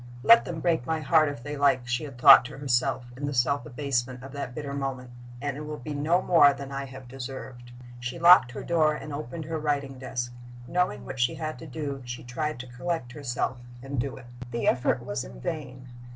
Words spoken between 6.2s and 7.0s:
more than I